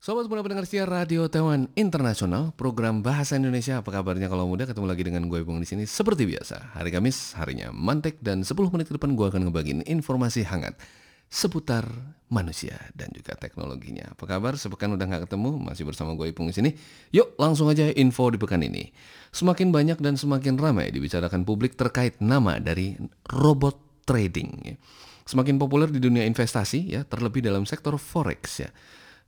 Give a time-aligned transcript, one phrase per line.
[0.00, 3.84] Sobat muda pendengar setia Radio Taiwan Internasional, program Bahasa Indonesia.
[3.84, 4.64] Apa kabarnya kalau muda?
[4.64, 6.72] Ketemu lagi dengan gue Bung di sini seperti biasa.
[6.72, 10.80] Hari Kamis, harinya mantek dan 10 menit ke depan gue akan ngebagiin informasi hangat
[11.28, 11.84] seputar
[12.32, 14.16] manusia dan juga teknologinya.
[14.16, 14.56] Apa kabar?
[14.56, 16.72] Sepekan udah nggak ketemu, masih bersama gue Ipung di sini.
[17.12, 18.88] Yuk, langsung aja info di pekan ini.
[19.36, 22.96] Semakin banyak dan semakin ramai dibicarakan publik terkait nama dari
[23.28, 24.80] robot trading.
[25.28, 28.72] Semakin populer di dunia investasi ya, terlebih dalam sektor forex ya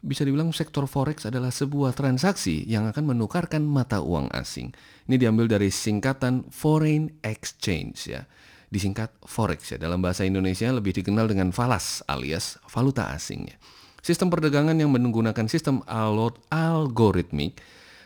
[0.00, 4.72] bisa dibilang sektor forex adalah sebuah transaksi yang akan menukarkan mata uang asing.
[5.04, 8.24] Ini diambil dari singkatan foreign exchange ya.
[8.72, 9.78] Disingkat forex ya.
[9.78, 13.56] Dalam bahasa Indonesia lebih dikenal dengan falas alias valuta asing ya.
[14.00, 17.60] Sistem perdagangan yang menggunakan sistem algoritmik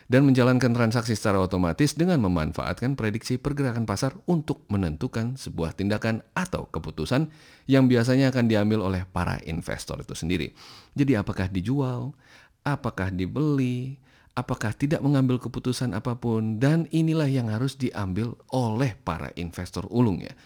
[0.05, 6.69] dan menjalankan transaksi secara otomatis dengan memanfaatkan prediksi pergerakan pasar untuk menentukan sebuah tindakan atau
[6.69, 7.33] keputusan
[7.65, 10.53] yang biasanya akan diambil oleh para investor itu sendiri.
[10.93, 12.13] Jadi apakah dijual,
[12.61, 13.97] apakah dibeli,
[14.37, 20.21] apakah tidak mengambil keputusan apa pun dan inilah yang harus diambil oleh para investor ulung
[20.21, 20.37] ya.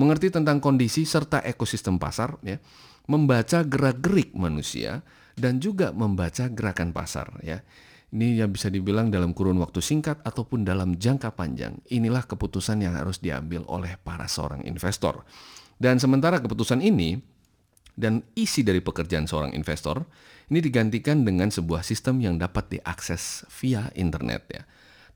[0.00, 2.56] Mengerti tentang kondisi serta ekosistem pasar ya,
[3.04, 5.04] membaca gerak-gerik manusia
[5.36, 7.60] dan juga membaca gerakan pasar ya.
[8.12, 11.80] Ini yang bisa dibilang dalam kurun waktu singkat ataupun dalam jangka panjang.
[11.88, 15.24] Inilah keputusan yang harus diambil oleh para seorang investor.
[15.80, 17.16] Dan sementara keputusan ini
[17.96, 20.04] dan isi dari pekerjaan seorang investor
[20.52, 24.62] ini digantikan dengan sebuah sistem yang dapat diakses via internet ya.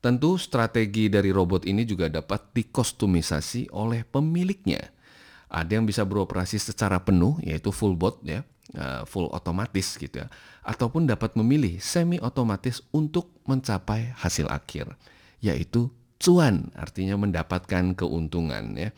[0.01, 4.81] Tentu strategi dari robot ini juga dapat dikostumisasi oleh pemiliknya.
[5.53, 8.41] Ada yang bisa beroperasi secara penuh yaitu full bot ya
[8.75, 10.27] Uh, full otomatis gitu ya
[10.67, 14.91] ataupun dapat memilih semi otomatis untuk mencapai hasil akhir
[15.39, 15.87] yaitu
[16.19, 18.91] cuan artinya mendapatkan keuntungan ya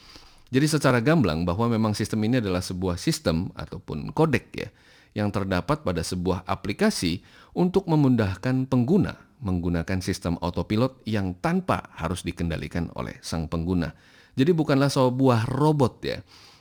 [0.50, 4.74] jadi secara gamblang bahwa memang sistem ini adalah sebuah sistem ataupun kodek ya
[5.14, 7.22] yang terdapat pada sebuah aplikasi
[7.54, 13.96] untuk memudahkan pengguna menggunakan sistem autopilot yang tanpa harus dikendalikan oleh sang pengguna.
[14.36, 16.20] Jadi bukanlah sebuah robot ya,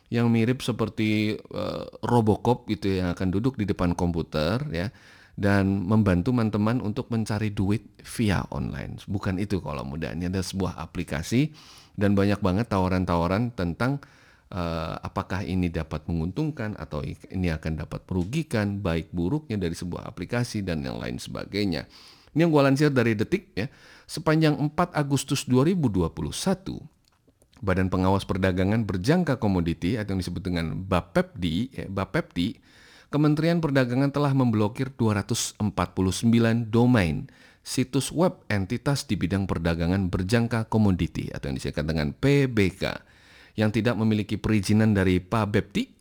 [0.08, 4.88] yang mirip seperti uh, Robocop gitu yang akan duduk di depan komputer ya
[5.38, 8.98] dan membantu teman-teman untuk mencari duit via online.
[9.06, 10.10] Bukan itu kalau mudah.
[10.10, 11.54] Ini ada sebuah aplikasi
[11.94, 14.02] dan banyak banget tawaran-tawaran tentang
[14.50, 20.66] uh, apakah ini dapat menguntungkan atau ini akan dapat merugikan, baik buruknya dari sebuah aplikasi
[20.66, 21.86] dan yang lain sebagainya.
[22.34, 23.70] Ini yang gue lansir dari Detik ya.
[24.10, 26.10] Sepanjang 4 Agustus 2021,
[27.60, 32.48] Badan Pengawas Perdagangan Berjangka Komoditi atau yang disebut dengan BAPEPDI, ya, BAPEPDI,
[33.08, 35.58] Kementerian Perdagangan telah memblokir 249
[36.68, 37.24] domain
[37.68, 42.84] situs web entitas di bidang perdagangan berjangka komoditi atau yang disingkat dengan PBK
[43.60, 45.97] yang tidak memiliki perizinan dari PABEPTI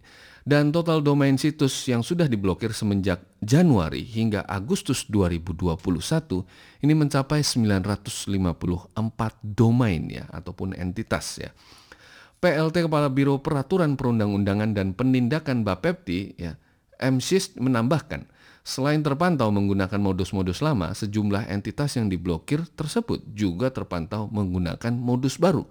[0.47, 5.75] dan total domain situs yang sudah diblokir semenjak Januari hingga Agustus 2021
[6.87, 8.95] ini mencapai 954
[9.43, 11.51] domain ya ataupun entitas ya.
[12.39, 16.55] PLT Kepala Biro Peraturan Perundang-undangan dan Penindakan Bapepti ya,
[17.03, 18.31] MSIS menambahkan
[18.67, 25.63] Selain terpantau menggunakan modus-modus lama, sejumlah entitas yang diblokir tersebut juga terpantau menggunakan modus baru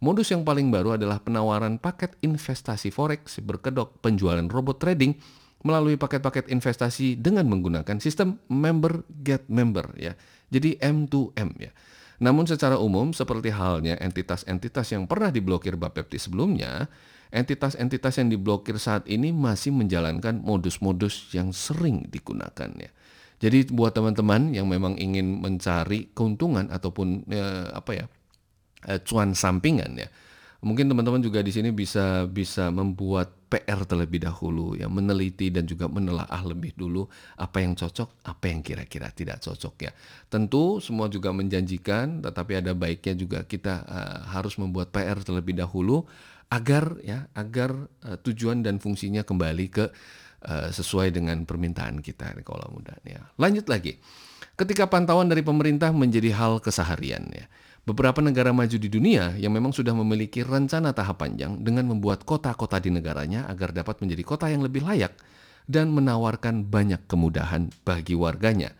[0.00, 5.12] Modus yang paling baru adalah penawaran paket investasi forex berkedok penjualan robot trading
[5.60, 10.16] melalui paket-paket investasi dengan menggunakan sistem member get member ya.
[10.48, 11.72] Jadi M2M ya.
[12.24, 16.88] Namun secara umum seperti halnya entitas-entitas yang pernah diblokir Bapepti sebelumnya,
[17.28, 22.88] entitas-entitas yang diblokir saat ini masih menjalankan modus-modus yang sering digunakan ya.
[23.40, 28.04] Jadi buat teman-teman yang memang ingin mencari keuntungan ataupun eh, apa ya
[28.86, 30.08] eh, cuan sampingan ya.
[30.60, 35.88] Mungkin teman-teman juga di sini bisa bisa membuat PR terlebih dahulu ya, meneliti dan juga
[35.88, 37.08] menelaah lebih dulu
[37.40, 39.92] apa yang cocok, apa yang kira-kira tidak cocok ya.
[40.28, 46.04] Tentu semua juga menjanjikan, tetapi ada baiknya juga kita uh, harus membuat PR terlebih dahulu
[46.52, 47.74] agar ya agar
[48.04, 49.88] uh, tujuan dan fungsinya kembali ke
[50.44, 53.24] uh, sesuai dengan permintaan kita kalau mudah ya.
[53.40, 53.96] Lanjut lagi.
[54.54, 57.48] Ketika pantauan dari pemerintah menjadi hal keseharian ya
[57.90, 62.78] Beberapa negara maju di dunia yang memang sudah memiliki rencana tahap panjang dengan membuat kota-kota
[62.78, 65.10] di negaranya agar dapat menjadi kota yang lebih layak
[65.66, 68.78] dan menawarkan banyak kemudahan bagi warganya.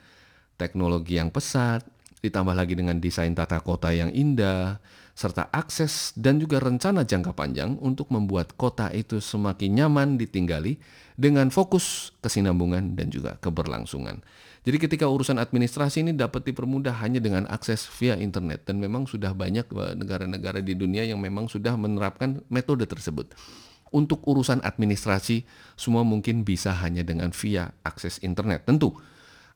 [0.55, 1.83] Teknologi yang pesat,
[2.23, 4.79] ditambah lagi dengan desain tata kota yang indah,
[5.15, 10.81] serta akses dan juga rencana jangka panjang untuk membuat kota itu semakin nyaman ditinggali
[11.21, 14.25] dengan fokus kesinambungan dan juga keberlangsungan.
[14.61, 19.33] Jadi ketika urusan administrasi ini dapat dipermudah hanya dengan akses via internet dan memang sudah
[19.33, 23.33] banyak eh, negara-negara di dunia yang memang sudah menerapkan metode tersebut.
[23.91, 25.43] Untuk urusan administrasi
[25.75, 28.63] semua mungkin bisa hanya dengan via akses internet.
[28.63, 28.95] Tentu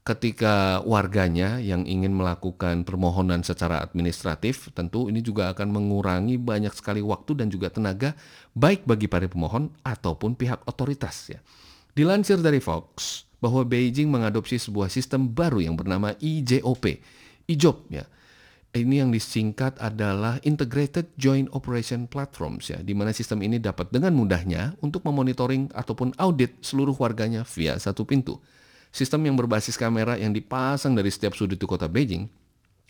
[0.04, 7.00] ketika warganya yang ingin melakukan permohonan secara administratif, tentu ini juga akan mengurangi banyak sekali
[7.00, 8.12] waktu dan juga tenaga
[8.52, 11.40] baik bagi para pemohon ataupun pihak otoritas ya.
[11.96, 17.00] Dilansir dari Fox bahwa Beijing mengadopsi sebuah sistem baru yang bernama IJOP,
[17.48, 18.04] IJOP ya.
[18.74, 24.10] Ini yang disingkat adalah Integrated Joint Operation Platforms ya, di mana sistem ini dapat dengan
[24.18, 28.42] mudahnya untuk memonitoring ataupun audit seluruh warganya via satu pintu.
[28.94, 32.30] Sistem yang berbasis kamera yang dipasang dari setiap sudut di kota Beijing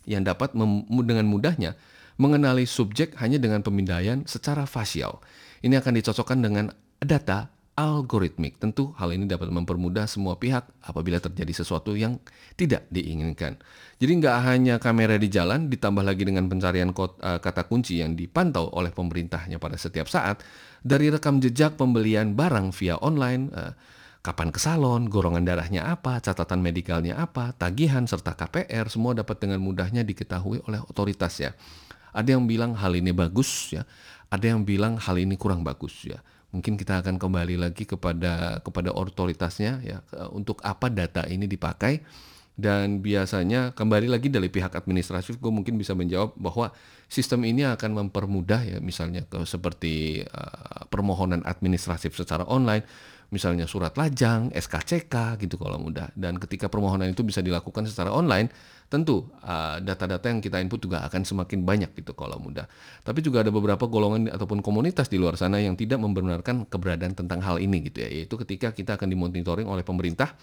[0.05, 1.81] yang dapat dengan mudahnya
[2.21, 5.25] mengenali subjek hanya dengan pemindaian secara fasial.
[5.65, 6.69] Ini akan dicocokkan dengan
[7.01, 8.61] data algoritmik.
[8.61, 12.21] Tentu hal ini dapat mempermudah semua pihak apabila terjadi sesuatu yang
[12.55, 13.57] tidak diinginkan.
[13.97, 18.69] Jadi nggak hanya kamera di jalan, ditambah lagi dengan pencarian eh, kata kunci yang dipantau
[18.77, 20.45] oleh pemerintahnya pada setiap saat,
[20.85, 23.73] dari rekam jejak pembelian barang via online, eh,
[24.25, 29.61] kapan ke salon, golongan darahnya apa, catatan medikalnya apa, tagihan serta KPR semua dapat dengan
[29.61, 31.53] mudahnya diketahui oleh otoritas ya.
[32.17, 33.85] Ada yang bilang hal ini bagus ya,
[34.33, 36.25] ada yang bilang hal ini kurang bagus ya.
[36.57, 39.99] Mungkin kita akan kembali lagi kepada kepada otoritasnya ya
[40.33, 42.01] untuk apa data ini dipakai
[42.55, 46.71] dan biasanya kembali lagi dari pihak administratif gue mungkin bisa menjawab bahwa
[47.11, 52.87] sistem ini akan mempermudah ya misalnya ke seperti uh, permohonan administratif secara online
[53.35, 56.15] misalnya surat lajang, SKCK gitu kalau mudah.
[56.15, 58.47] Dan ketika permohonan itu bisa dilakukan secara online,
[58.87, 62.71] tentu uh, data-data uh, yang kita input juga akan semakin banyak gitu kalau mudah.
[63.03, 67.43] Tapi juga ada beberapa golongan ataupun komunitas di luar sana yang tidak membenarkan keberadaan tentang
[67.43, 68.09] hal ini gitu ya.
[68.23, 70.39] Yaitu ketika kita akan dimonitoring oleh pemerintah,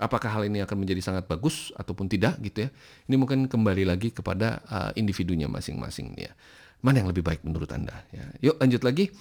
[0.00, 2.68] apakah hal ini akan menjadi sangat bagus ataupun tidak gitu ya.
[3.06, 6.32] Ini mungkin kembali lagi kepada uh, individunya masing-masing ya.
[6.80, 8.24] Mana yang lebih baik menurut Anda ya.
[8.40, 9.12] Yuk lanjut lagi.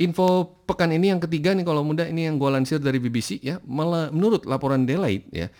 [0.00, 3.58] Info pekan ini yang ketiga nih kalau muda ini yang gue lansir dari BBC ya.
[3.66, 5.50] Malah menurut laporan Deloitte ya,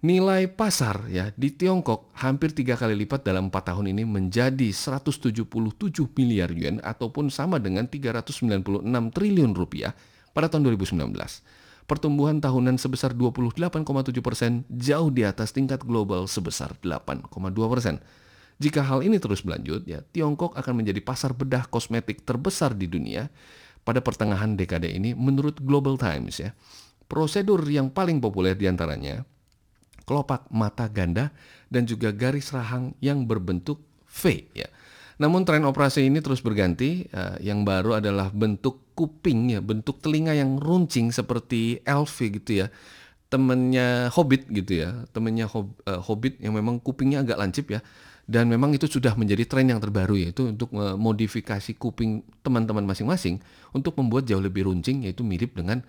[0.00, 5.44] nilai pasar ya di Tiongkok hampir tiga kali lipat dalam empat tahun ini menjadi 177
[6.16, 9.92] miliar yuan ataupun sama dengan 396 triliun rupiah
[10.32, 11.12] pada tahun 2019.
[11.90, 13.82] Pertumbuhan tahunan sebesar 28,7
[14.22, 17.26] persen jauh di atas tingkat global sebesar 8,2
[17.66, 17.98] persen.
[18.62, 23.26] Jika hal ini terus berlanjut, ya Tiongkok akan menjadi pasar bedah kosmetik terbesar di dunia
[23.82, 26.54] pada pertengahan dekade ini menurut Global Times ya.
[27.10, 29.26] Prosedur yang paling populer di antaranya
[30.06, 31.34] kelopak mata ganda
[31.74, 34.70] dan juga garis rahang yang berbentuk V ya.
[35.20, 37.04] Namun tren operasi ini terus berganti.
[37.12, 42.72] Uh, yang baru adalah bentuk kuping ya, bentuk telinga yang runcing seperti elf gitu ya.
[43.30, 47.84] Temennya Hobbit gitu ya, temennya Hob, uh, Hobbit yang memang kupingnya agak lancip ya
[48.30, 53.42] dan memang itu sudah menjadi tren yang terbaru yaitu untuk memodifikasi kuping teman-teman masing-masing
[53.74, 55.82] untuk membuat jauh lebih runcing yaitu mirip dengan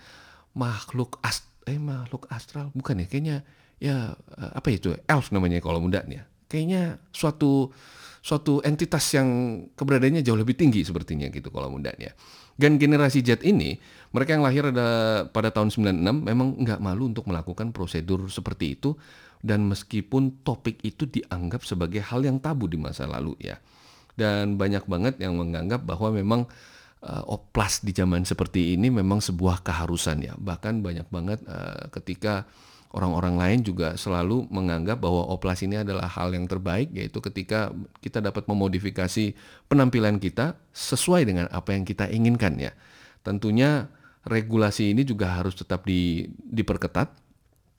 [0.57, 3.35] makhluk ast eh makhluk astral bukan ya kayaknya
[3.77, 7.71] ya eh, apa itu elf namanya kalau muda nih ya kayaknya suatu
[8.19, 9.29] suatu entitas yang
[9.73, 12.11] keberadaannya jauh lebih tinggi sepertinya gitu kalau muda ya
[12.59, 13.79] dan generasi Z ini
[14.11, 18.93] mereka yang lahir ada pada tahun 96 memang nggak malu untuk melakukan prosedur seperti itu
[19.41, 23.57] dan meskipun topik itu dianggap sebagai hal yang tabu di masa lalu ya.
[24.13, 26.41] Dan banyak banget yang menganggap bahwa memang
[27.01, 30.33] uh, oplas di zaman seperti ini memang sebuah keharusan ya.
[30.37, 32.45] Bahkan banyak banget uh, ketika
[32.91, 37.71] orang-orang lain juga selalu menganggap bahwa oplas ini adalah hal yang terbaik yaitu ketika
[38.03, 39.35] kita dapat memodifikasi
[39.71, 42.75] penampilan kita sesuai dengan apa yang kita inginkan ya.
[43.23, 43.87] Tentunya
[44.27, 47.09] regulasi ini juga harus tetap di, diperketat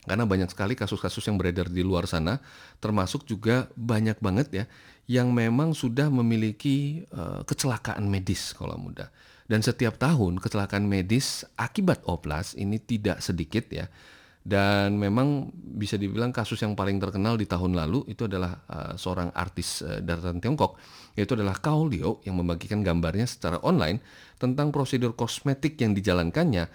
[0.02, 2.42] karena banyak sekali kasus-kasus yang beredar di luar sana,
[2.82, 4.64] termasuk juga banyak banget ya
[5.06, 9.14] yang memang sudah memiliki uh, kecelakaan medis kalau muda.
[9.46, 13.86] Dan setiap tahun kecelakaan medis akibat oplas ini tidak sedikit ya.
[14.42, 19.30] Dan memang bisa dibilang kasus yang paling terkenal di tahun lalu itu adalah uh, seorang
[19.30, 20.82] artis uh, daratan Tiongkok.
[21.14, 24.02] Yaitu adalah Kao Liu yang membagikan gambarnya secara online
[24.42, 26.66] tentang prosedur kosmetik yang dijalankannya.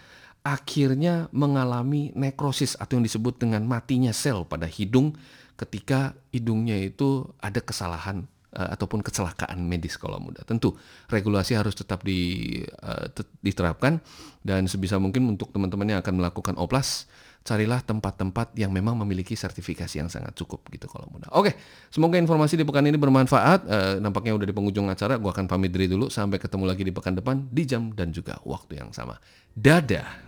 [0.47, 5.11] Akhirnya mengalami nekrosis atau yang disebut dengan matinya sel pada hidung
[5.59, 8.23] ketika hidungnya itu ada kesalahan
[8.55, 10.47] uh, ataupun kecelakaan medis kalau muda.
[10.47, 10.79] Tentu
[11.11, 13.11] regulasi harus tetap di, uh,
[13.43, 13.99] diterapkan.
[14.39, 17.11] Dan sebisa mungkin untuk teman-teman yang akan melakukan oplas
[17.47, 21.31] carilah tempat-tempat yang memang memiliki sertifikasi yang sangat cukup gitu kalau muda.
[21.31, 21.55] Oke,
[21.87, 23.59] semoga informasi di pekan ini bermanfaat.
[23.63, 26.91] Uh, nampaknya udah di penghujung acara, gua akan pamit diri dulu sampai ketemu lagi di
[26.91, 29.15] pekan depan di jam dan juga waktu yang sama.
[29.55, 30.27] Dadah.